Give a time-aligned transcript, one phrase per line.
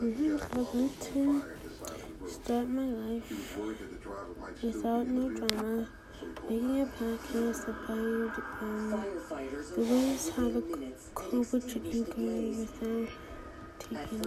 [0.00, 0.14] I'm
[0.54, 1.42] going to
[2.26, 3.58] start my life
[4.62, 5.88] without no drama,
[6.48, 9.04] making a podcast about um,
[9.74, 10.62] the ways how to
[11.14, 11.84] cope with your
[12.16, 13.08] anger without
[13.78, 14.22] taking